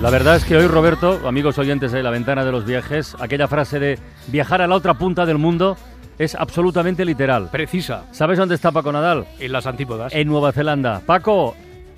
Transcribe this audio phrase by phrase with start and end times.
[0.00, 3.48] La verdad es que hoy, Roberto, amigos oyentes de La Ventana de los Viajes, aquella
[3.48, 5.76] frase de viajar a la otra punta del mundo
[6.18, 7.48] es absolutamente literal.
[7.50, 9.26] Precisa, ¿Sabes dónde está Paco Nadal?
[9.38, 10.14] en las antípodas.
[10.14, 11.02] En Nueva Zelanda.
[11.04, 11.54] Paco,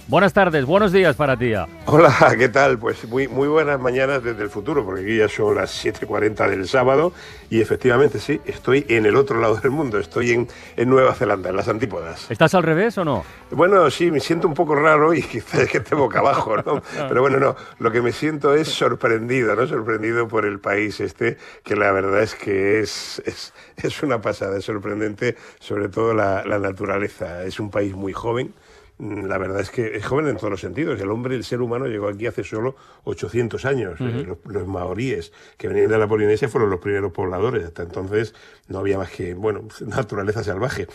[0.09, 1.53] buenas tardes, buenos días para ti.
[1.87, 2.79] Hola, ¿qué tal?
[2.79, 6.69] Pues muy, muy buenas mañanas desde el futuro, porque aquí ya son las 7.40 del
[6.69, 7.13] sábado
[7.51, 11.51] y efectivamente sí, estoy en el otro lado del mundo, estoy en, en Nueva Zelanda,
[11.51, 12.31] en las antípodas.
[12.31, 13.25] ¿Estás al revés o no?
[13.51, 16.83] Bueno, sí, me siento un poco raro y quizás que esté boca abajo, ¿no?
[17.09, 19.67] Pero bueno, no, lo que me siento es sorprendido, ¿no?
[19.67, 24.59] Sorprendido por el país este, que la verdad es que es, es, es una pasada,
[24.59, 27.45] es sorprendente, sobre todo la, la naturaleza.
[27.45, 28.55] Es un país muy joven.
[28.99, 31.01] Mm, La verdad es que es joven en todos los sentidos.
[31.01, 33.99] El hombre, el ser humano, llegó aquí hace solo 800 años.
[34.01, 37.65] Eh, los, los maoríes que venían de la Polinesia fueron los primeros pobladores.
[37.65, 38.35] Hasta entonces
[38.69, 40.87] no había más que, bueno, naturaleza salvaje.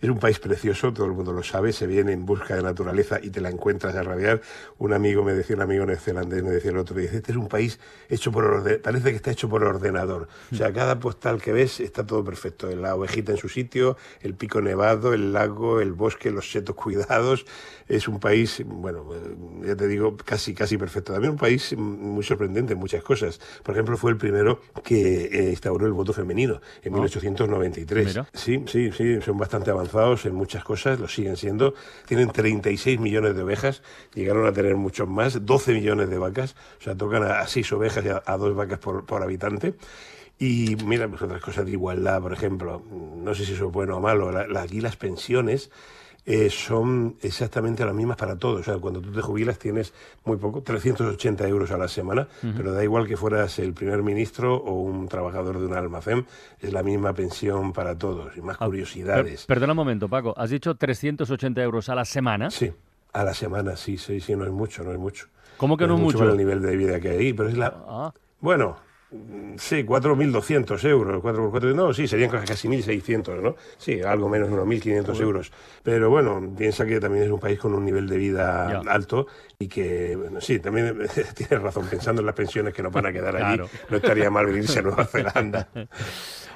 [0.00, 1.72] Es un país precioso, todo el mundo lo sabe.
[1.72, 4.42] Se viene en busca de naturaleza y te la encuentras a rabiar.
[4.78, 7.48] Un amigo me decía, un amigo neozelandés me decía el otro dice, este es un
[7.48, 10.28] país hecho por orde- parece que está hecho por ordenador.
[10.52, 12.68] O sea, cada postal que ves está todo perfecto.
[12.74, 17.43] La ovejita en su sitio, el pico nevado, el lago, el bosque, los setos cuidados.
[17.88, 21.12] Es un país, bueno, eh, ya te digo, casi, casi perfecto.
[21.12, 23.40] También un país muy sorprendente en muchas cosas.
[23.62, 28.06] Por ejemplo, fue el primero que eh, instauró el voto femenino en 1893.
[28.06, 28.28] Mira.
[28.32, 31.74] Sí, sí, sí, son bastante avanzados en muchas cosas, lo siguen siendo.
[32.06, 33.82] Tienen 36 millones de ovejas,
[34.14, 37.70] llegaron a tener muchos más, 12 millones de vacas, o sea, tocan a, a seis
[37.72, 39.74] ovejas y a, a dos vacas por, por habitante.
[40.38, 43.98] Y mira, pues otras cosas de igualdad, por ejemplo, no sé si eso es bueno
[43.98, 45.70] o malo, la- la- aquí las pensiones
[46.26, 48.60] eh, son exactamente las mismas para todos.
[48.60, 49.92] O sea, cuando tú te jubilas tienes
[50.24, 54.56] muy poco, 380 euros a la semana, pero da igual que fueras el primer ministro
[54.56, 56.26] o un trabajador de un almacén,
[56.60, 58.36] es la misma pensión para todos.
[58.36, 59.44] Y más Ah, curiosidades.
[59.46, 60.32] Per- perdona un momento, Paco.
[60.36, 62.50] ¿Has dicho 380 euros a la semana?
[62.50, 62.72] Sí,
[63.12, 65.26] a la semana, sí, sí, sí, no es mucho, no es mucho.
[65.56, 66.18] ¿Cómo que no es mucho?
[66.18, 67.72] para el nivel de vida que hay pero es la...
[67.86, 68.76] Ah, Bueno,
[69.56, 71.20] sí, 4.200 euros.
[71.22, 73.56] 4 por 4, no, sí, serían casi 1.600, ¿no?
[73.76, 75.52] Sí, algo menos, unos 1.500 euros.
[75.82, 79.26] Pero bueno, piensa que también es un país con un nivel de vida alto
[79.58, 80.98] y que, bueno, sí, también
[81.34, 83.64] tienes razón, pensando en las pensiones que nos van a quedar Claro.
[83.64, 85.68] allí, no estaría mal venirse a Nueva Zelanda.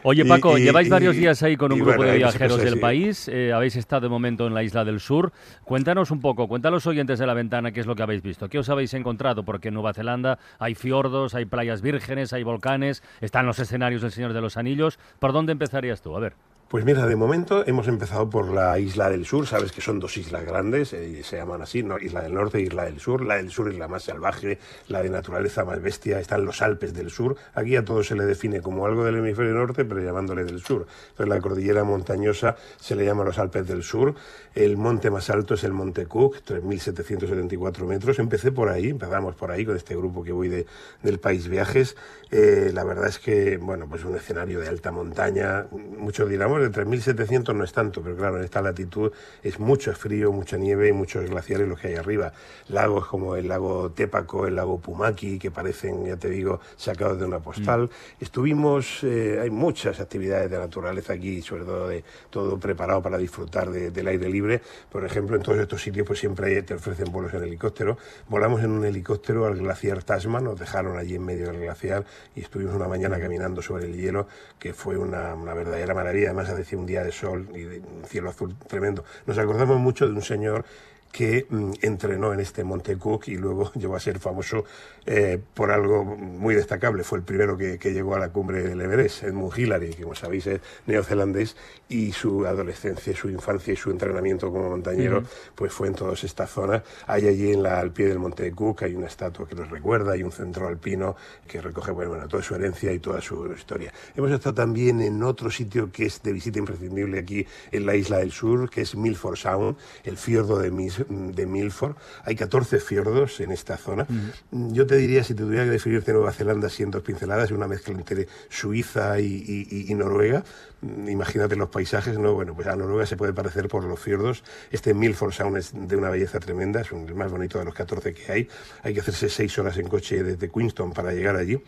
[0.09, 2.81] Oye, Paco, y- lleváis y- varios días ahí con un grupo bueno, de viajeros del
[2.81, 3.29] país.
[3.29, 5.33] eh, habéis estado de momento en la isla del sur.
[5.65, 8.49] Cuéntanos un poco, los oyentes de la ventana qué es lo que habéis visto.
[8.49, 9.43] ¿Qué os habéis encontrado?
[9.45, 14.11] Porque en Nueva Zelanda hay fiordos, hay playas vírgenes, hay volcanes, están los escenarios del
[14.13, 14.99] Señor de los Anillos.
[15.19, 16.17] ¿Por dónde empezarías tú?
[16.17, 16.33] A ver.
[16.69, 20.19] Pues mira, de momento hemos empezado por la isla del sur, sabes que son dos
[20.19, 21.83] islas grandes, eh, se llaman así.
[22.03, 23.25] Isla del Norte e Isla del Sur.
[23.25, 24.59] La del Sur es la más salvaje,
[24.89, 27.37] la de naturaleza más bestia, están los Alpes del Sur.
[27.55, 30.87] Aquí a todo se le define como algo del hemisferio norte, pero llamándole del sur.
[31.11, 34.15] Entonces la cordillera montañosa se le llama los Alpes del Sur.
[34.55, 38.19] El monte más alto es el Monte Cook, 3.774 metros.
[38.19, 40.67] Empecé por ahí, empezamos por ahí con este grupo que voy de,
[41.03, 41.97] del País Viajes.
[42.31, 45.67] Eh, la verdad es que, bueno, pues un escenario de alta montaña.
[45.71, 50.33] Muchos dirán, de 3.700 no es tanto, pero claro, en esta latitud es mucho frío,
[50.33, 52.33] mucha nieve y muchos glaciares los que hay arriba.
[52.69, 57.25] Lagos como el lago Tépaco, el lago Pumaki, que parecen, ya te digo, sacados de
[57.27, 57.91] una postal.
[58.21, 63.71] Estuvimos, eh, hay muchas actividades de naturaleza aquí, sobre todo de todo preparado para disfrutar
[63.71, 64.61] de- del aire libre.
[64.91, 67.97] Por ejemplo, en todos estos sitios pues siempre hay- te ofrecen vuelos en helicóptero.
[68.29, 72.05] Volamos en un helicóptero al glaciar Tasman, nos dejaron allí en medio del glaciar
[72.37, 76.27] y estuvimos una mañana caminando sobre el hielo, que fue una, una verdadera maravilla.
[76.29, 79.05] Además, hacía un día de sol y de un cielo azul tremendo.
[79.27, 80.65] Nos acordamos mucho de un señor
[81.13, 84.65] que mm, entrenó en este Monte Cook y luego llegó a ser famoso
[85.07, 87.05] eh, por algo muy destacable.
[87.05, 90.15] Fue el primero que, que llegó a la cumbre del Everest, Edmund Hillary, que como
[90.15, 91.57] sabéis es neozelandés,
[91.89, 95.23] y su adolescencia, su infancia y su entrenamiento como montañero,
[95.55, 96.83] pues fue en todas estas zonas.
[97.07, 100.13] Hay allí en la, al pie del Monte Cook, hay una estatua que los recuerda,
[100.13, 101.17] hay un centro alpino
[101.47, 103.93] que recoge bueno, bueno, toda su herencia y toda su historia.
[104.15, 108.19] Hemos estado también en otro sitio que es de visita imprescindible aquí en la isla
[108.19, 111.97] del sur, que es Milford Sound, el fiordo de mm, de Milford.
[112.25, 114.07] Hay 14 fiordos en esta zona.
[114.51, 117.51] Mm, Yo te diría, si te tuviera que definirte Nueva Zelanda así en dos pinceladas,
[117.51, 120.45] una mezcla entre Suiza y, y- Noruega.
[120.81, 122.35] Mm, Imagínate los paisajes, ¿no?
[122.35, 124.45] Bueno, pues a Noruega se puede parecer por los fiordos.
[124.71, 128.15] Este Milford Sound es de una belleza tremenda, es el más bonito de los 14
[128.15, 128.49] que hay.
[128.83, 131.61] Hay que hacerse seis horas en coche desde Queenstown para llegar allí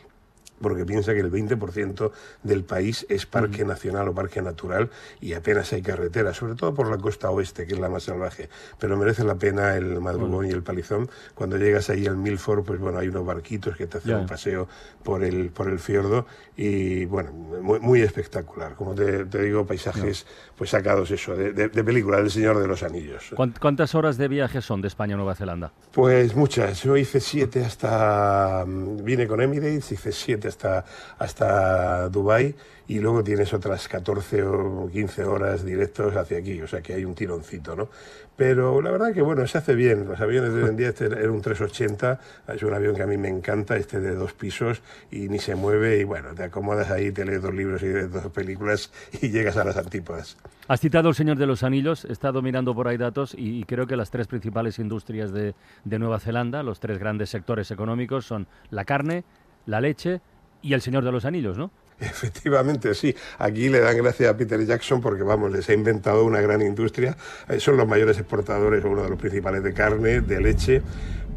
[0.61, 2.11] porque piensa que el 20%
[2.43, 4.91] del país es parque nacional o parque natural
[5.21, 8.49] y apenas hay carretera, sobre todo por la costa oeste, que es la más salvaje.
[8.79, 11.09] Pero merece la pena el madrugón y el palizón.
[11.35, 14.69] Cuando llegas ahí al Milford, pues bueno, hay unos barquitos que te hacen un paseo
[15.03, 16.27] por el, por el fiordo
[16.57, 18.75] y bueno, muy, muy espectacular.
[18.75, 22.69] Como te, te digo, paisajes pues sacados eso, de, de, de película, del Señor de
[22.69, 23.33] los Anillos.
[23.35, 25.73] ¿Cuán- ¿Cuántas horas de viaje son de España a Nueva Zelanda?
[25.93, 26.83] Pues muchas.
[26.83, 28.65] Yo hice siete hasta.
[28.67, 30.85] mm, Vine con Emirates, hice siete hasta,
[31.19, 32.55] hasta Dubai
[32.91, 36.61] y luego tienes otras 14 o 15 horas directos hacia aquí.
[36.61, 37.89] O sea que hay un tironcito, ¿no?
[38.35, 40.09] Pero la verdad que bueno, se hace bien.
[40.09, 42.19] Los aviones de hoy en día, este era un 380,
[42.49, 45.55] es un avión que a mí me encanta, este de dos pisos y ni se
[45.55, 45.99] mueve.
[45.99, 48.91] Y bueno, te acomodas ahí, te lees dos libros y dos películas
[49.23, 50.37] y llegas a las antípodas.
[50.67, 53.87] Has citado El Señor de los Anillos, he estado mirando por ahí datos y creo
[53.87, 55.55] que las tres principales industrias de,
[55.85, 59.23] de Nueva Zelanda, los tres grandes sectores económicos son la carne,
[59.67, 60.21] la leche
[60.63, 61.71] y El Señor de los Anillos, ¿no?
[62.01, 63.15] Efectivamente, sí.
[63.39, 67.17] Aquí le dan gracias a Peter Jackson porque, vamos, les ha inventado una gran industria.
[67.49, 70.83] Eh, son los mayores exportadores, o uno de los principales de carne, de leche,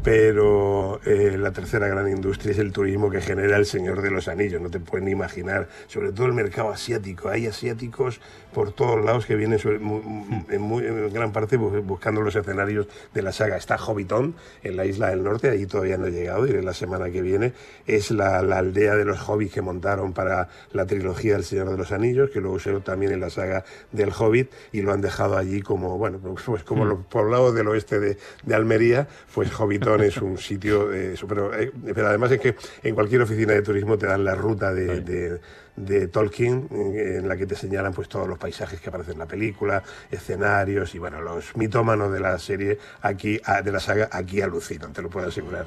[0.04, 4.28] pero eh, la tercera gran industria es el turismo que genera el Señor de los
[4.28, 4.60] Anillos.
[4.60, 7.30] No te puedes ni imaginar, sobre todo el mercado asiático.
[7.30, 8.20] Hay asiáticos
[8.52, 10.02] por todos lados que vienen sobre- mu-
[10.50, 13.56] en, muy- en gran parte bu- buscando los escenarios de la saga.
[13.56, 17.08] Está Hobbiton, en la isla del norte, allí todavía no he llegado, iré la semana
[17.08, 17.54] que viene.
[17.86, 21.78] Es la, la aldea de los hobbits que montaron para la trilogía del Señor de
[21.78, 25.38] los Anillos, que luego usó también en la saga del Hobbit, y lo han dejado
[25.38, 29.93] allí como, bueno, pues, pues como los poblados del oeste de, de Almería, pues Hobbiton
[30.02, 31.26] es un sitio de eso.
[31.26, 34.72] Pero, eh, pero además es que en cualquier oficina de turismo te dan la ruta
[34.72, 35.40] de, de-
[35.76, 39.18] de Tolkien, eh, en la que te señalan pues todos los paisajes que aparecen en
[39.18, 44.08] la película, escenarios y bueno, los mitómanos de la serie aquí, ah, de la saga,
[44.12, 45.64] aquí alucinan, te lo puedo asegurar.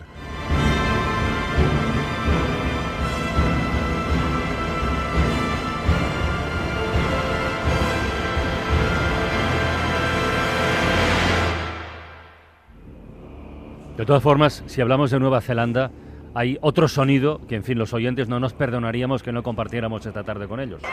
[13.98, 15.90] De todas formas, si hablamos de Nueva Zelanda,
[16.36, 20.24] hay otro sonido que, en fin, los oyentes no nos perdonaríamos que no compartiéramos esta
[20.24, 20.84] tarde con ellos.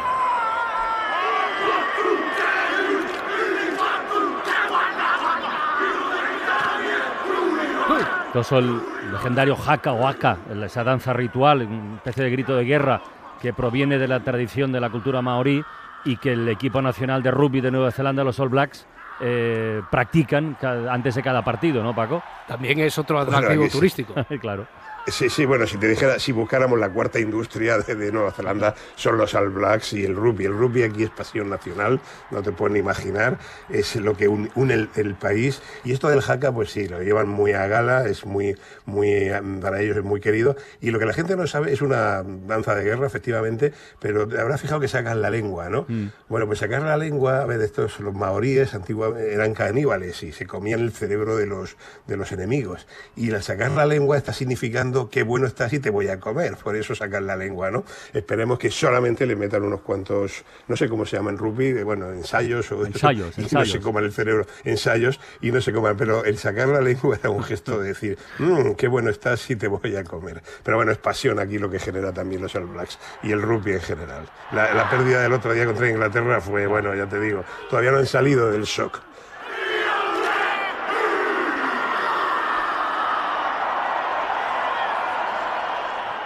[8.32, 8.80] Todo el
[9.12, 13.02] legendario haka o haka, esa danza ritual, una especie de grito de guerra
[13.42, 15.62] que proviene de la tradición de la cultura maorí
[16.06, 18.86] y que el equipo nacional de rugby de Nueva Zelanda, los All Blacks,
[19.20, 22.22] eh, practican ca- antes de cada partido, ¿no, Paco?
[22.46, 24.14] También es otro Bueno, atractivo turístico.
[24.40, 24.66] claro.
[25.06, 28.74] Sí, sí, bueno, si te dijera, si buscáramos la cuarta industria de, de Nueva Zelanda,
[28.96, 30.46] son los All Blacks y el rugby.
[30.46, 34.72] El rugby aquí es pasión nacional, no te pueden imaginar, es lo que un- une
[34.72, 35.60] el, el país.
[35.84, 38.56] Y esto del haka, pues sí, lo llevan muy a gala, es muy,
[38.86, 40.56] muy, eh, para ellos es muy querido.
[40.80, 44.62] Y lo que la gente no sabe es una danza de guerra, efectivamente, pero habrás
[44.62, 45.84] fijado que sacan la lengua, ¿no?
[46.30, 50.46] Bueno, pues sacar la lengua, a ver, estos, los maoríes antiguamente eran caníbales y se
[50.46, 51.76] comían el cerebro de los,
[52.06, 52.86] de los enemigos.
[53.16, 56.56] Y al sacar la lengua está significando qué bueno estás y te voy a comer.
[56.56, 57.84] Por eso sacan la lengua, ¿no?
[58.12, 62.10] Esperemos que solamente le metan unos cuantos, no sé cómo se llaman rugby, eh, bueno,
[62.10, 63.70] ensayos o Ensayos, y no ensayos.
[63.72, 65.96] se coman el cerebro, ensayos y no se coman.
[65.96, 69.56] Pero el sacar la lengua era un gesto de decir, "Mm, qué bueno estás y
[69.56, 70.42] te voy a comer.
[70.62, 73.72] Pero bueno, es pasión aquí lo que genera también los All Blacks y el rugby
[73.72, 74.28] en general.
[74.52, 77.98] La, la pérdida del otro día contra Inglaterra fue, bueno, ya te digo, todavía no
[77.98, 79.00] han salido del shock.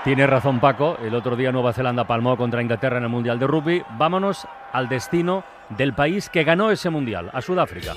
[0.09, 3.47] Tiene razón Paco, el otro día Nueva Zelanda palmó contra Inglaterra en el Mundial de
[3.47, 3.83] Rugby.
[3.99, 5.45] Vámonos al destino
[5.77, 7.93] del país que ganó ese Mundial, a Sudáfrica.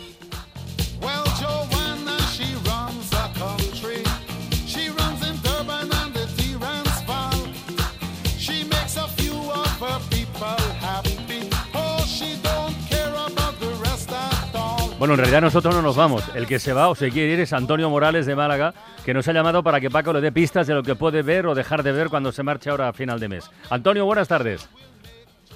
[15.01, 16.29] Bueno, en realidad nosotros no nos vamos.
[16.35, 18.71] El que se va o se quiere ir es Antonio Morales de Málaga,
[19.03, 21.47] que nos ha llamado para que Paco le dé pistas de lo que puede ver
[21.47, 23.49] o dejar de ver cuando se marche ahora a final de mes.
[23.71, 24.69] Antonio, buenas tardes.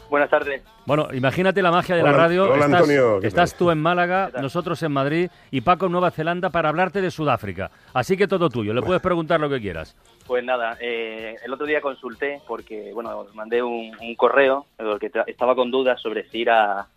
[0.09, 0.63] Buenas tardes.
[0.87, 2.45] Bueno, imagínate la magia de la radio.
[2.45, 6.09] hola, estás, Antonio, ¿qué estás tú en Málaga, nosotros en Madrid y Paco en Nueva
[6.09, 7.69] Zelanda para hablarte de Sudáfrica.
[7.93, 9.95] Así que todo tuyo, le puedes preguntar lo que quieras.
[10.25, 15.11] Pues nada, eh, el otro día consulté porque, bueno, os mandé un, un correo porque
[15.27, 16.87] estaba con dudas sobre si ir a,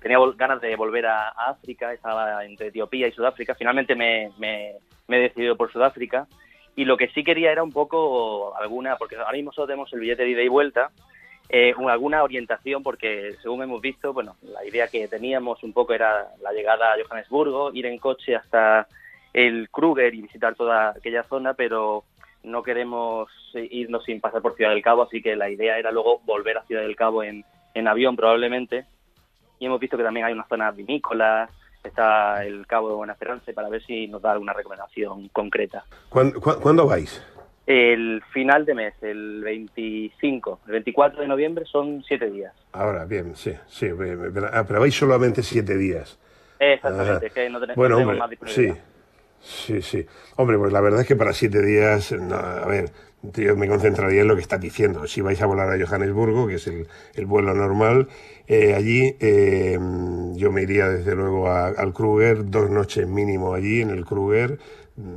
[0.00, 3.54] tenía ganas de volver a, África, estaba entre Etiopía y Sudáfrica.
[3.54, 4.78] Finalmente me, he
[5.08, 6.26] decidido por Sudáfrica.
[6.76, 10.00] Y lo que sí quería era un poco alguna, porque ahora mismo solo tenemos el
[10.00, 10.90] billete de ida y vuelta,
[11.48, 15.92] eh, un- alguna orientación, porque según hemos visto, bueno, la idea que teníamos un poco
[15.94, 18.86] era la llegada a Johannesburgo, ir en coche hasta
[19.32, 22.04] el Kruger y visitar toda aquella zona, pero
[22.44, 25.90] no queremos eh, irnos sin pasar por Ciudad del Cabo, así que la idea era
[25.90, 28.84] luego volver a Ciudad del Cabo en, en avión probablemente.
[29.58, 31.50] Y hemos visto que también hay unas zonas vinícolas,
[31.82, 35.84] está el Cabo de Buena Esperanza, para ver si nos da alguna recomendación concreta.
[36.08, 37.22] ¿Cuándo, cuá- cuándo vais?
[37.66, 42.54] El final de mes, el 25, el 24 de noviembre son siete días.
[42.72, 43.88] Ahora, bien, sí, sí.
[44.52, 46.18] Ah, pero vais solamente siete días.
[46.58, 48.84] Exactamente, es que no, tene- no Bueno, tenemos hombre, más sí, disponibilidad.
[49.40, 50.06] sí, sí.
[50.36, 52.90] Hombre, pues la verdad es que para siete días, no, a ver,
[53.22, 55.06] yo me concentraría en lo que estás diciendo.
[55.06, 58.08] Si vais a volar a Johannesburgo, que es el, el vuelo normal,
[58.46, 59.78] eh, allí eh,
[60.34, 64.58] yo me iría desde luego al Kruger, dos noches mínimo allí en el Kruger,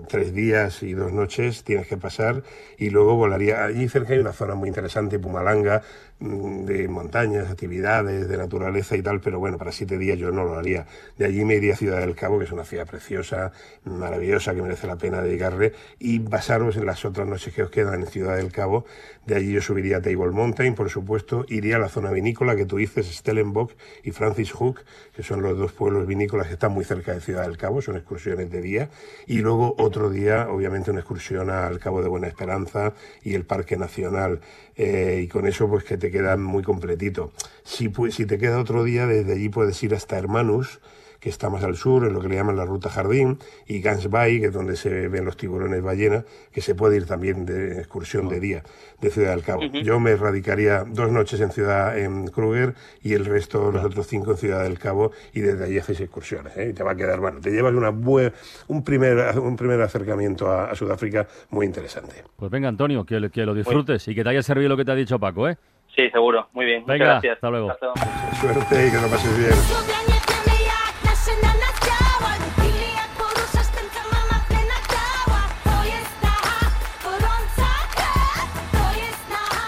[0.08, 2.44] tres días y dos noches tienes que pasar
[2.78, 3.64] y luego volaría.
[3.64, 5.82] Allí cerca hay una zona muy interesante, Pumalanga,
[6.20, 10.44] mm, de montañas, actividades, de naturaleza y tal, pero bueno, para siete días yo no
[10.44, 10.86] lo haría.
[11.18, 13.52] De allí me iría a Ciudad del Cabo, que es una ciudad preciosa,
[13.84, 18.02] maravillosa, que merece la pena dedicarle, y basaros en las otras noches que os quedan
[18.02, 18.86] en Ciudad del Cabo.
[19.26, 22.66] De allí yo subiría a Table Mountain, por supuesto, iría a la zona vinícola que
[22.66, 23.74] tú dices, Stellenbosch
[24.04, 24.82] y Francis Hook,
[25.16, 27.96] que son los dos pueblos vinícolas que están muy cerca de Ciudad del Cabo, son
[27.96, 28.90] excursiones de día,
[29.28, 33.78] y luego otro día, obviamente, una excursión al Cabo de Buena Esperanza y el Parque
[33.78, 34.42] Nacional,
[34.76, 37.32] eh, y con eso pues que te queda muy completito.
[37.64, 40.80] Si, pu- si te queda otro día, desde allí puedes ir hasta Hermanus,
[41.22, 43.38] que está más al sur, en lo que le llaman la ruta jardín,
[43.68, 47.46] y Gansby, que es donde se ven los tiburones ballena, que se puede ir también
[47.46, 48.64] de excursión de día
[49.00, 49.62] de Ciudad del Cabo.
[49.84, 52.74] Yo me radicaría dos noches en Ciudad en Kruger
[53.04, 56.58] y el resto, los otros cinco en Ciudad del Cabo, y desde allí haces excursiones.
[56.58, 56.70] ¿eh?
[56.72, 58.34] Y te va a quedar, bueno, te llevas una bue-
[58.68, 62.24] un, primer, un primer acercamiento a, a Sudáfrica muy interesante.
[62.36, 64.92] Pues venga, Antonio, que, que lo disfrutes y que te haya servido lo que te
[64.92, 65.56] ha dicho Paco, ¿eh?
[65.96, 66.82] Sí, seguro, muy bien.
[66.82, 67.34] Muchas Venga, gracias.
[67.36, 67.70] hasta luego.
[67.70, 68.02] Hasta luego.
[68.40, 70.01] Suerte y que lo pases bien.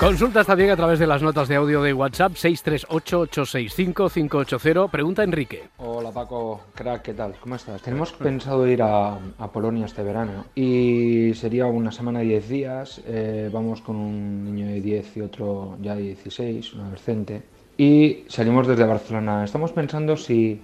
[0.04, 4.90] Consultas también a través de las notas de audio de WhatsApp 638-865-580.
[4.90, 5.70] Pregunta Enrique.
[5.78, 7.36] Hola Paco, crack, ¿qué tal?
[7.40, 7.82] ¿Cómo estás?
[7.82, 13.02] Tenemos pensado ir a, a Polonia este verano y sería una semana y 10 días.
[13.08, 17.42] eh, vamos con un niño de 10 y otro ya de 16, un adolescente.
[17.78, 19.46] Y salimos desde Barcelona.
[19.46, 20.60] Estamos pensando si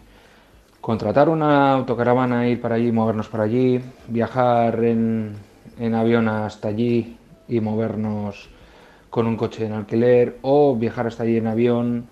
[0.81, 3.79] contratar una autocaravana, ir para allí, movernos para allí,
[4.09, 5.31] viajar en,
[5.79, 7.15] en avión hasta allí
[7.47, 8.49] y movernos
[9.09, 12.07] con un coche en alquiler o viajar hasta allí en avión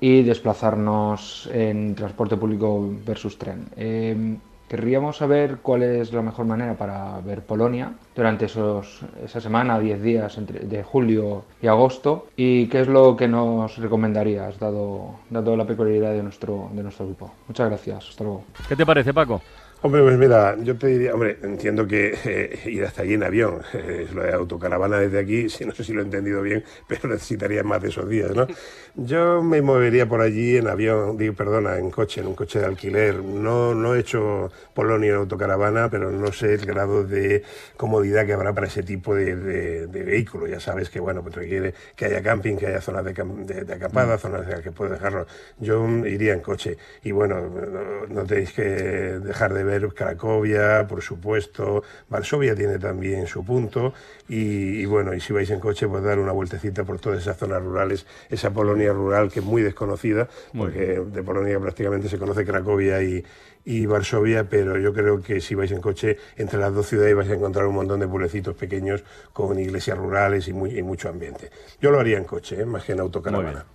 [0.00, 3.66] y desplazarnos en transporte público versus tren.
[3.76, 4.36] Eh,
[4.68, 10.02] querríamos saber cuál es la mejor manera para ver Polonia durante esos, esa semana, 10
[10.02, 15.56] días entre, de julio y agosto y qué es lo que nos recomendarías dado, dado
[15.56, 17.32] la peculiaridad de nuestro, de nuestro grupo.
[17.48, 18.44] Muchas gracias, hasta luego.
[18.68, 19.40] ¿Qué te parece, Paco?
[19.80, 23.60] Hombre, pues mira, yo te diría, hombre, entiendo que eh, ir hasta allí en avión,
[23.74, 27.08] eh, lo de autocaravana desde aquí, sí, no sé si lo he entendido bien, pero
[27.08, 28.48] necesitaría más de esos días, ¿no?
[28.96, 32.66] Yo me movería por allí en avión, digo, perdona, en coche, en un coche de
[32.66, 33.22] alquiler.
[33.22, 37.44] No, no he hecho Polonia en autocaravana, pero no sé el grado de
[37.76, 40.48] comodidad que habrá para ese tipo de, de- de vehículo.
[40.48, 43.74] Ya sabes que, bueno, pues requiere que haya camping, que haya zonas de, de, de
[43.74, 45.26] acampada, zonas en las que puedes dejarlo.
[45.58, 46.76] Yo mm, iría en coche.
[47.04, 51.82] Y bueno, no, no tenéis que dejar de ver Cracovia, por supuesto.
[52.08, 53.92] Varsovia tiene también su punto.
[54.28, 57.36] Y, y bueno, y si vais en coche, pues dar una vueltecita por todas esas
[57.36, 62.44] zonas rurales, esa Polonia rural que es muy desconocida, porque de Polonia prácticamente se conoce
[62.44, 63.24] Cracovia y,
[63.64, 67.28] y Varsovia, pero yo creo que si vais en coche entre las dos ciudades vais
[67.28, 71.50] a encontrar un montón de pueblecitos pequeños con iglesias rurales y, muy, y mucho ambiente.
[71.80, 72.64] Yo lo haría en coche, ¿eh?
[72.64, 73.66] más que en autocaravana.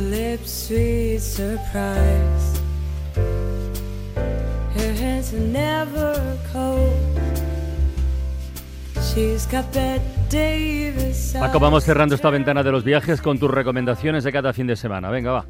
[0.00, 2.60] Her lips sweet surprise.
[4.74, 7.20] Her hands are never cold.
[9.12, 11.36] She's got Bette Davis.
[11.38, 14.76] Paco, vamos cerrando esta ventana de los viajes con tus recomendaciones de cada fin de
[14.76, 15.10] semana.
[15.10, 15.46] Venga, va.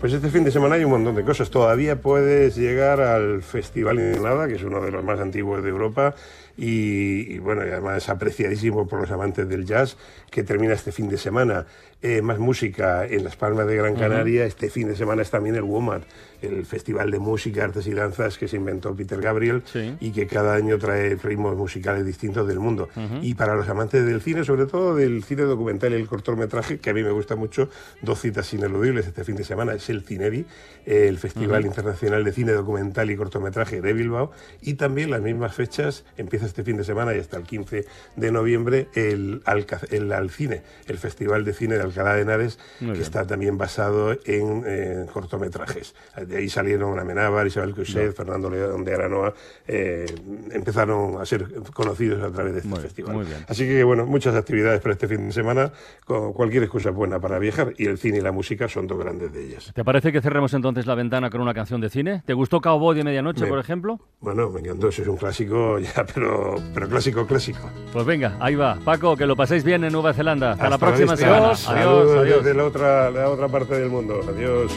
[0.00, 1.50] Pues este fin de semana hay un montón de cosas.
[1.50, 5.68] Todavía puedes llegar al Festival de Granada, que es uno de los más antiguos de
[5.68, 6.14] Europa,
[6.60, 9.96] y, y, bueno, y además apreciadísimo por los amantes del jazz,
[10.30, 11.66] que termina este fin de semana.
[12.02, 14.46] Eh, más música en Las Palmas de Gran Canaria.
[14.46, 16.00] Este fin de semana es también el WOMAD,
[16.40, 19.96] el Festival de Música, Artes y Danzas que se inventó Peter Gabriel Sí.
[20.00, 22.88] y que cada año trae ritmos musicales distintos del mundo.
[23.20, 26.88] Y para los amantes del cine, sobre todo del cine documental y el cortometraje, que
[26.88, 27.68] a mí me gusta mucho,
[28.00, 30.46] dos citas ineludibles este fin de semana, es el Cinevi,
[30.86, 35.54] eh, el Festival Internacional de Cine Documental y Cortometraje de Bilbao, y también las mismas
[35.54, 37.84] fechas, empieza este fin de semana y hasta el 15
[38.16, 42.88] de noviembre, el, Alca- el Alcine, el Festival de Cine de Alcalá de Henares, Muy
[42.90, 43.02] que bien.
[43.02, 45.94] está también basado en eh, cortometrajes.
[46.26, 49.32] De ahí salieron Amenábar, Isabel Coixet, Fernando León de Aranoa,
[49.66, 50.06] eh,
[50.52, 53.14] empezaron a ser conocidos a través de este Muy- festival.
[53.14, 53.26] muy.
[53.48, 55.72] Así que, bueno, muchas actividades para este fin de semana,
[56.04, 59.32] con cualquier excusa buena para viajar, y el cine y la música son dos grandes
[59.32, 59.72] de ellas.
[59.74, 62.22] ¿Te parece que cerremos entonces la ventana con una canción de cine?
[62.26, 64.00] ¿Te gustó Cowboy de Medianoche, Me- por ejemplo?
[64.20, 66.39] Bueno, me encantó, eso es un clásico ya, pero,
[66.74, 67.68] pero clásico, clásico.
[67.92, 68.76] Pues venga, ahí va.
[68.84, 70.52] Paco, que lo paséis bien en Nueva Zelanda.
[70.52, 71.26] Hasta, la Hasta próxima vista.
[71.26, 71.54] semana.
[71.56, 72.44] Saludos Adiós, adiós.
[72.44, 74.20] desde la otra, la otra parte del mundo.
[74.28, 74.72] Adiós.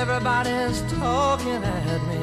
[0.00, 2.18] Everybody's talking at me.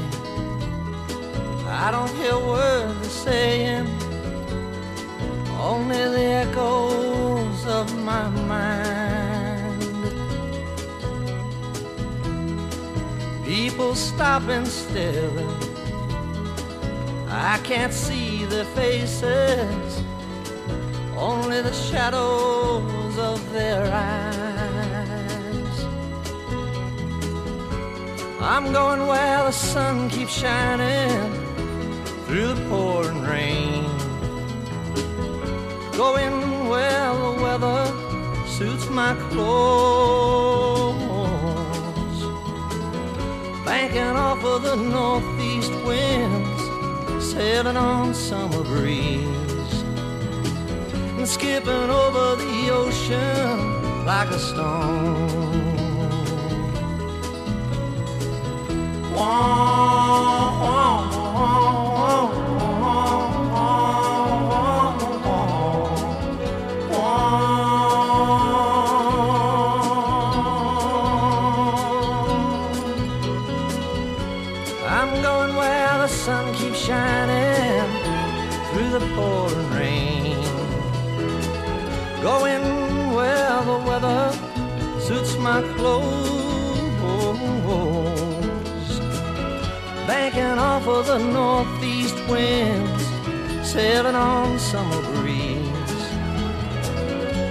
[1.67, 3.85] I don't hear words they're saying,
[5.61, 9.83] only the echoes of my mind.
[13.45, 15.74] People stop and staring.
[17.55, 20.03] I can't see their faces,
[21.15, 25.85] only the shadows of their eyes.
[28.41, 31.31] I'm going where the sun keeps shining
[32.25, 33.85] through the pouring rain.
[35.95, 37.85] Going where the weather
[38.45, 41.05] suits my clothes.
[43.63, 46.34] Banking off of the northeast winds,
[47.35, 49.75] sailing on summer breeze.
[51.17, 55.65] And skipping over the ocean like a stone.
[59.17, 60.04] I'm
[85.45, 86.99] my clothes.
[90.07, 93.05] Banking off of the northeast winds,
[93.61, 96.01] sailing on summer breeze,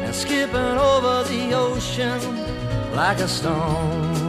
[0.05, 2.21] and skipping over the ocean
[2.97, 4.25] like a stone.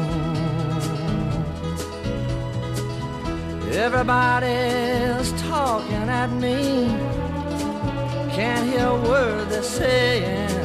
[3.86, 6.86] Everybody's talking at me.
[8.38, 10.65] Can't hear a word they're saying.